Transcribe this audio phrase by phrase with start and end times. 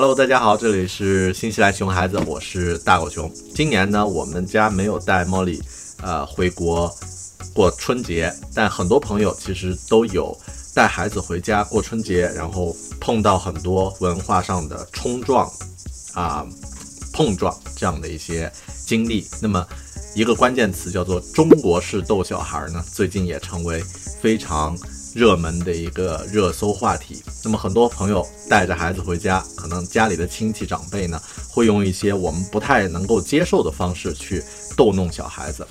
[0.00, 3.28] Hello，大家好，这里是新西兰熊孩子，我是大狗熊。
[3.52, 5.60] 今年呢，我们家没有带茉莉，
[6.00, 6.88] 呃，回国
[7.52, 10.38] 过春节，但很多朋友其实都有
[10.72, 15.50] 带孩子回家过春节，然后碰到很多文化上的冲撞
[16.14, 16.46] 啊、
[17.12, 18.48] 碰撞这样的一些
[18.86, 19.26] 经历。
[19.42, 19.66] 那么，
[20.14, 23.82] 一个关键词叫做“中国式逗小孩”呢，最近也成为
[24.20, 24.78] 非常
[25.14, 27.22] 热门的一个热搜话题。
[27.44, 34.42] 那么很多朋友带着孩子回家，可能家里的亲戚长辈呢，会用一些我们不太能够接受的方式去
[34.76, 35.66] 逗弄小孩子。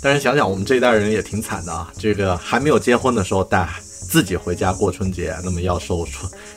[0.00, 6.06] 但是想想我们这一代人也挺惨的啊，这个还没有结婚的时候带自己回家过春节，那么要受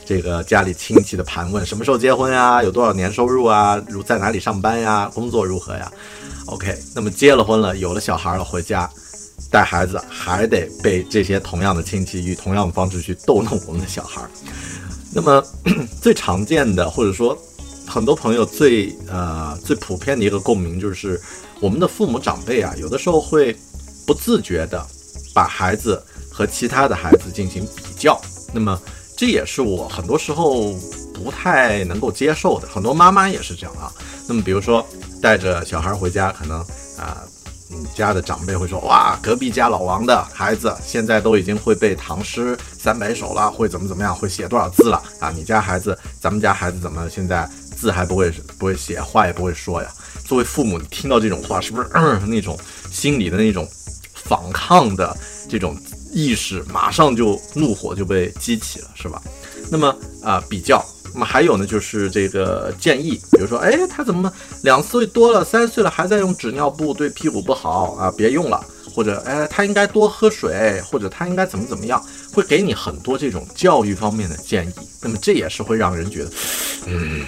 [0.06, 2.62] 这个家里亲戚的盘问，什么时候结婚呀？
[2.62, 3.82] 有多少年收入啊？
[3.88, 5.10] 如在哪里上班呀？
[5.12, 5.92] 工作如何呀
[6.46, 8.88] ？OK，那么结了婚了，有了小孩了，回家。
[9.50, 14.30] 带孩子还得被这些同样的亲戚以同样的方式去逗弄我们的小孩儿。
[15.12, 15.44] 那么
[16.00, 17.36] 最常见的，或者说
[17.86, 21.20] 很多朋友最呃最普遍的一个共鸣，就是
[21.60, 23.54] 我们的父母长辈啊，有的时候会
[24.06, 24.86] 不自觉的
[25.34, 28.18] 把孩子和其他的孩子进行比较。
[28.54, 28.80] 那么
[29.16, 30.72] 这也是我很多时候
[31.12, 32.66] 不太能够接受的。
[32.66, 33.92] 很多妈妈也是这样啊。
[34.26, 34.86] 那么比如说
[35.20, 36.60] 带着小孩回家，可能
[36.96, 37.22] 啊。
[37.72, 45.30] 你家的长辈会说：“哇，隔壁家老王的孩子现在都已经会背唐诗三百首了，会怎么怎么样，会写多少字了啊？
[45.30, 49.88] 你家孩子，咱们家孩子怎么现在字还不会不会写，话也不会说呀？”
[50.24, 51.88] 作为父母，你听到这种话，是不是
[52.26, 52.58] 那种
[52.90, 53.68] 心里的那种
[54.14, 55.16] 反抗的
[55.48, 55.76] 这种
[56.12, 59.20] 意识，马上就怒火就被激起了，是吧？
[59.70, 60.84] 那么啊，比较。
[61.14, 68.64] 那么还有呢，就是这个建议，比如说，哎，他怎么两岁多了，三岁了还在用纸尿布，对屁股不好啊，别用了。
[68.94, 74.72] 或者，哎，他应该多喝水，或者他应该怎么怎么样，会给你很多这种教育方面的建议。
[75.00, 76.30] 那么这也是会让人觉得，
[76.84, 77.24] 嗯，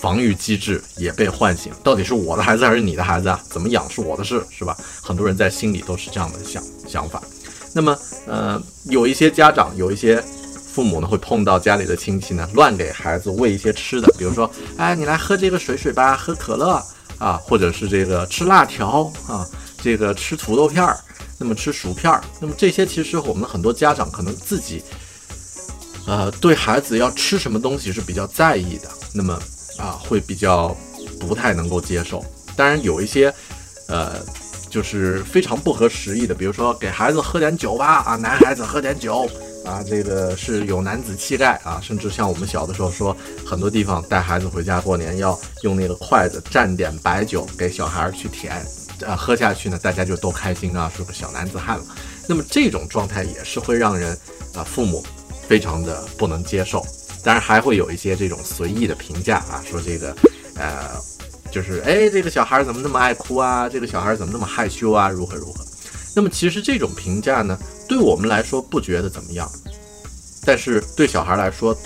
[0.00, 1.70] 防御机制也被唤醒。
[1.82, 3.38] 到底是我的孩子还是你的孩子啊？
[3.50, 4.74] 怎么养是我的事，是吧？
[5.02, 7.22] 很多人在心里都是这样的想想法。
[7.74, 10.22] 那么，呃，有一些家长，有一些。
[10.72, 16.82] 父母呢会碰到家里的亲戚呢，乱给孩子喂一些吃的，比如说，哎，你来喝这个水水吧，喝可乐
[17.18, 19.46] 啊，或者是这个吃辣条啊，
[19.82, 20.98] 这个吃土豆片儿，
[21.38, 24.82] 那么吃薯片儿，那么这些其实我们很多家长可能自己，
[26.06, 29.38] 呃，对孩子要吃什么东西是比较在意的，那么
[29.78, 30.74] 啊会比较
[31.20, 32.24] 不太能够接受。
[32.56, 33.30] 当然有一些，
[33.88, 34.24] 呃，
[34.70, 39.28] 就是非常不合时宜的，比如说给孩子喝点酒吧，啊，男孩子喝点酒。
[39.64, 48.54] 啊，这个是有男子气概啊，甚至像我们小的时候说，很多地方带孩子回家过年要用那个筷子蘸点白酒给小孩去舔，
[49.06, 51.84] 啊，喝下去呢，大家就都开心啊，是个小男子汉了。
[52.28, 54.16] 那么这种状态也是会让人
[54.54, 55.04] 啊，父母
[55.48, 56.84] 非常的不能接受。
[57.24, 60.16] 当然还会有一些这种随意的评价啊，说这个，
[60.56, 60.90] 呃，
[61.52, 63.68] 就是哎，这个小孩怎么那么爱哭啊？
[63.68, 65.08] 这个小孩怎么那么害羞啊？
[65.08, 65.64] 如何如何？
[66.14, 67.58] 那么其实这种评价呢？
[67.88, 69.50] 对我们来说不觉得怎么样，
[70.44, 71.76] 但是对小孩来说，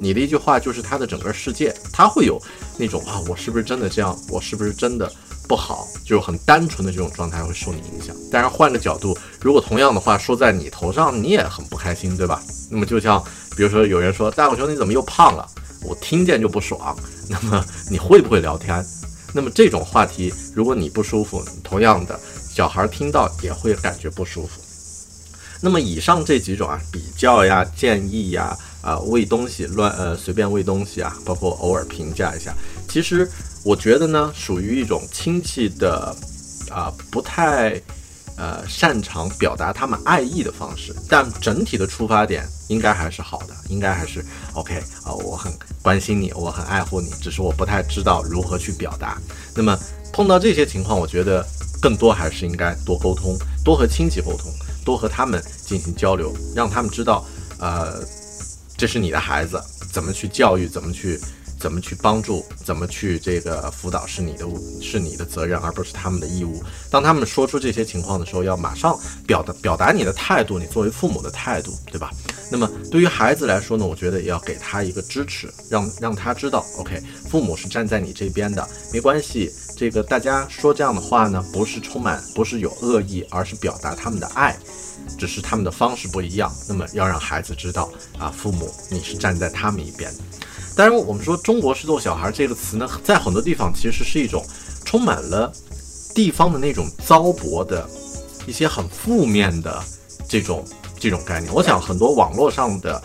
[0.00, 2.40] 你的一句话就是他的整个世界，他会有
[2.76, 4.18] 那种啊，我是不是真的这样？
[4.28, 5.10] 我是不是真的
[5.48, 5.86] 不好？
[6.04, 8.14] 就是很单纯的这种状态会受你影响。
[8.30, 12.42] 当然换个角度，如果同样的话说在你头上，你也很不开心，对吧？
[12.70, 13.22] 那么就像
[13.56, 15.46] 比如说有人说大狗熊你怎么又胖了？
[15.84, 16.96] 我听见就不爽。
[17.28, 18.84] 那么你会不会聊天？
[19.32, 22.18] 那么这种话题，如果你不舒服，同样的
[22.52, 24.60] 小孩听到也会感觉不舒服。
[25.62, 32.52] 那么以上这几种啊，比较呀、建议呀、啊喂东西乱呃随便喂东西啊，包括偶尔评价一下，
[32.88, 33.30] 其实
[33.64, 36.14] 我觉得呢，属于一种亲戚的
[36.68, 37.80] 啊不太
[38.36, 44.22] 呃擅长表达他们爱意的方式，但整体的出发点应该还是好的，应该还是
[44.54, 45.50] OK 啊，我很
[45.80, 49.16] 关心你，我很爱护你，只是我不太知道如何去表达。
[49.54, 49.78] 那么
[50.12, 51.46] 碰到这些情况，我觉得
[51.82, 54.50] 更多还是应该多沟通，多和亲戚沟通。
[54.84, 57.24] 多和他们进行交流，让他们知道，
[57.60, 58.04] 呃，
[58.76, 59.62] 这是你的孩子，
[59.92, 61.20] 怎么去教育，怎么去
[61.62, 64.44] 怎么去帮助，怎么去这个辅导是你的
[64.80, 66.60] 是你的责任，而不是他们的义务。
[66.90, 68.98] 当他们说出这些情况的时候，要马上
[69.28, 72.10] 表达表达你的态度，你作为父母的态度，对吧？
[72.50, 77.00] 那么对于孩子来说呢，我觉得也要给他一个支持，让让他知道，OK，
[77.30, 79.48] 父母是站在你这边的，没关系。
[79.76, 84.58] 这个大家说这样的话呢，不是充满，不是有恶意，而是表达他们的爱，
[85.16, 86.52] 只是他们的方式不一样。
[86.68, 87.88] 那么要让孩子知道
[88.18, 90.20] 啊，父母你是站在他们一边的。
[90.76, 94.44] 当然，我们说“中国式逗小孩”这个词呢，在很多地方其实是一种
[94.84, 95.52] 充满了
[96.14, 97.88] 地方的那种糟粕的
[98.46, 99.82] 一些很负面的
[100.28, 100.64] 这种
[100.98, 101.52] 这种概念。
[101.52, 103.02] 我想很多网络上的。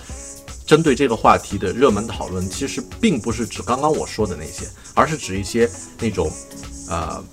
[0.68, 6.30] 针对这个话题的热门讨论，其实并不是指刚刚我说的那些，而是指一些那种，
[6.90, 7.24] 呃，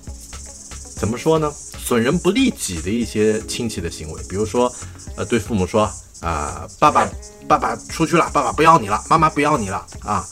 [0.94, 1.52] 怎么说呢，
[1.84, 4.22] 损人不利己的一些亲戚的行为。
[4.26, 4.72] 比如说，
[5.16, 5.82] 呃，对父母说
[6.20, 7.06] 啊，爸爸，
[7.46, 10.24] 爸爸出去了，爸爸不要你了，妈妈不要你了啊，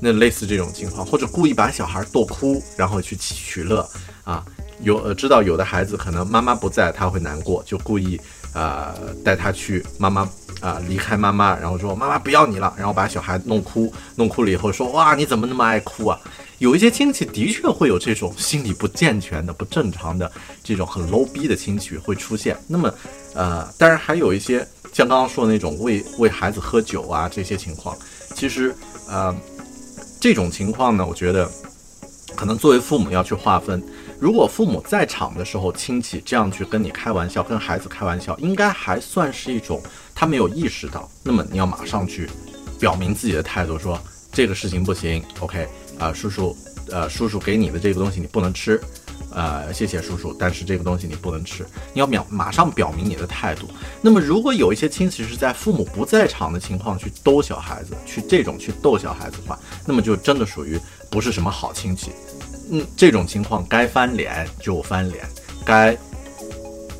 [0.00, 3.88] 那类似这种情况，或者故意把小孩逗哭，然后去取乐
[4.22, 4.44] 啊。
[4.82, 8.18] 有呃，知道有的孩子可能妈妈不在，他会难过，就故意
[8.52, 8.94] 啊
[9.24, 10.28] 带他去妈妈。
[10.60, 16.20] 啊，离开妈妈，然后说妈妈不要你了，然后把小孩弄哭，弄哭了以后说哇，你怎么那么爱哭啊？
[16.58, 20.30] 有一些亲戚的确会有这种心理不健全的、不正常的
[20.62, 22.54] 这种很 low 逼的亲戚会出现。
[22.66, 22.92] 那么，
[23.32, 24.58] 呃，当然还有一些
[24.92, 27.96] 像刚刚说的那种喂喂孩子喝酒啊这些情况，
[28.34, 28.74] 其实
[29.08, 29.34] 呃，
[30.20, 31.50] 这种情况呢，我觉得
[32.40, 33.82] 可能作为父母要去划分。
[34.18, 39.78] 如果父母在场的时候，亲戚这样去跟你开玩笑，跟孩子开玩笑，应该还算是一种
[40.14, 41.06] 他没有意识到。
[41.22, 42.30] 那么你要马上去
[42.78, 44.00] 表明自己的态度，说
[44.32, 45.22] 这个事情不行。
[45.40, 46.56] OK，啊，叔叔，
[46.90, 48.80] 呃，叔叔给你的这个东西你不能吃，
[49.34, 51.66] 呃，谢谢叔叔，但是这个东西你不能吃。
[51.92, 53.68] 你要表马上表明你的态度。
[54.00, 62.12] 那么如果有一些亲戚是在父母不在场的情况去逗小孩子，去这种去逗小孩子的话，那么就真的属于不是什么好亲戚。
[62.70, 65.28] 嗯，这种情况该翻脸就翻脸，
[65.64, 65.96] 该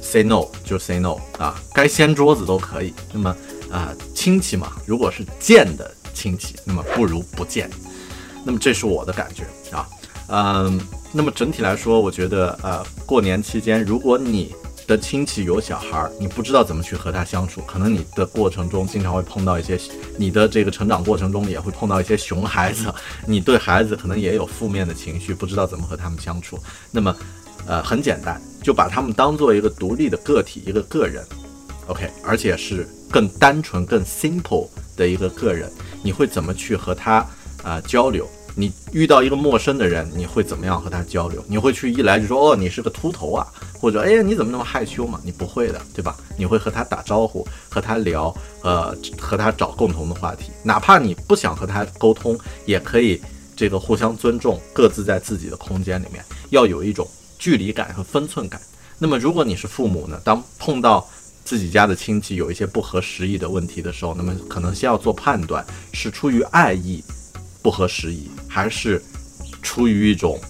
[0.03, 2.93] say no 就 say no 啊，该掀桌子都可以。
[3.13, 3.37] 那么
[3.71, 7.71] 啊，亲戚嘛，如果是见的亲戚，那么不如不见。
[8.45, 9.89] 那么这是我的感觉啊，
[10.29, 10.81] 嗯，
[11.13, 14.55] 那么整体来说，我觉得呃，过年期间，如果你
[14.91, 19.79] 的亲戚有小孩儿，你不知道怎么去和他相处，可能你的过程中经常会碰到一些，
[20.19, 22.93] 你的这个成长过程中也会碰到一些熊孩子，
[23.25, 26.59] 你对孩子可能也有负面的情绪，不知道怎么和他们相处。
[26.91, 27.15] 那么，
[27.69, 31.25] 呃，很简单，就把他们当做一个独立的个体，一个个人
[31.87, 35.71] ，OK，而且是更单纯、更 simple 的一个个人。
[36.03, 37.25] 你会怎么去和他
[37.63, 38.29] 啊交流？
[38.55, 41.43] 你遇到一个陌生的人，你会怎么样和他交流？
[41.49, 43.47] 你会去一来就说哦，你是个秃头啊，
[43.79, 45.21] 或者哎呀，你怎么那么害羞嘛？
[45.25, 46.17] 你不会的，对吧？
[46.37, 50.51] 你会和他打招呼，和他聊，呃，和他找共同的话题。
[50.63, 53.21] 哪怕你不想和他沟通，也可以
[53.55, 57.07] 这个互相尊重，各自在自己的空间里面，要有一种
[57.39, 58.61] 距离感和分寸感。
[58.99, 61.09] 那么，如果你是父母呢，当碰到
[61.45, 67.03] 自己家的亲戚有一些不合时宜的问题的时候，那么可能先要做判断，是出于爱意。
[67.63, 69.03] 不合时宜，还是
[69.63, 70.41] 出于一种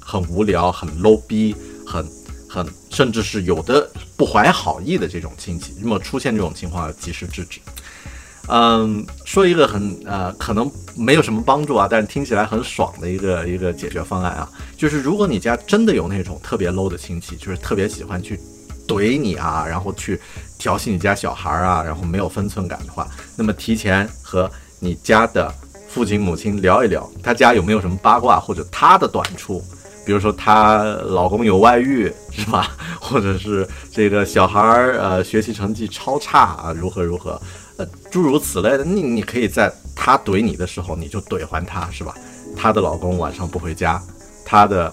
[0.00, 1.54] 很无聊、很 low 逼、
[1.86, 2.06] 很
[2.48, 7.60] 很甚至是有的不怀好意的这种亲戚，那么出现这种情况要及时制止。
[8.48, 18.38] 嗯，说一个很呃可能没有什么帮助啊，但是听起来很爽的一个一个解决方案啊，就是如果你家真的有那种特别 low 的亲戚，就是特别喜欢去
[18.86, 20.20] 怼你啊，然后去
[20.58, 25.54] 调戏你家小孩啊，然后没有分寸感的话，那么提前和你家的。
[25.94, 29.62] 父亲母亲聊一聊，他家有没有什么八卦或者他的短处，
[30.04, 32.76] 比如说他老公有外遇是吧？
[33.00, 37.40] 或者是这个小孩儿呃学习成绩超差啊，如何如何，
[37.76, 42.12] 呃诸如此类的，你你可以在他怼你的时候，你就怼还他是吧？
[42.56, 44.02] 他的老公晚上不回家，
[44.44, 44.92] 他的。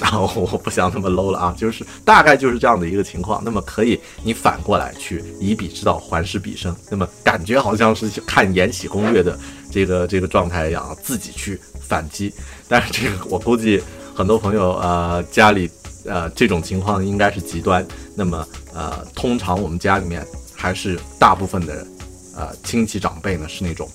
[0.02, 3.42] 然后我不想那么 low 了啊，就是大概就是这样的一个情况。
[3.44, 9.38] 那么可以，你反过来去以彼之道还施彼身，那么感觉好像是看《延禧攻略》的
[9.70, 12.32] 这个这个状态一样，自己去反击。
[12.66, 13.82] 但是这个我估计
[14.14, 15.70] 很多朋友呃家里
[16.06, 17.86] 呃这种情况应该是极端。
[18.16, 20.26] 那么呃通常我们家里面
[20.56, 21.86] 还是大部分的
[22.34, 23.86] 呃亲戚长辈呢是那种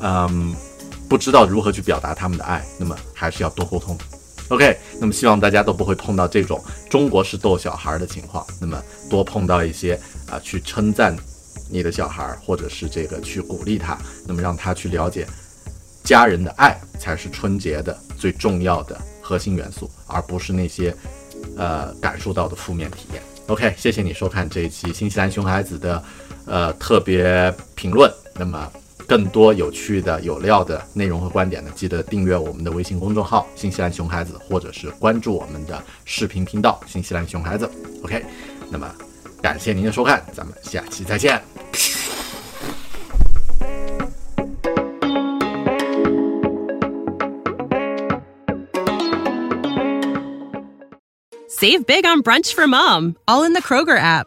[0.00, 0.54] 嗯
[1.10, 3.98] 不知道如何去表达他们的爱，那么还是要多沟通。
[4.50, 9.94] OK，那么希望大家都不会碰到这种中国式逗小孩的情况，那么多碰到一些
[10.28, 11.16] 啊，去称赞
[11.70, 15.24] 你的小孩，或者是这个去鼓励他，那么让他去了解
[16.02, 20.92] 家人的爱才是春节的最重要的核心元素，而不是那些
[21.56, 23.22] 呃感受到的负面体验。
[23.46, 26.02] OK，谢谢你收看这一期新西兰熊孩子的
[26.46, 28.68] 呃特别评论，那么。
[29.10, 37.68] 更多有趣的、有料的内容和观点呢，记得订阅我们的微信公众号“新西兰熊孩子”，或者是关注我们的视频频道“新西兰熊孩子”。
[38.04, 38.24] OK，
[38.70, 38.88] 那么
[39.42, 41.42] 感谢您的收看，咱们下期再见。
[51.48, 54.26] Save big on brunch for mom, all in the Kroger app.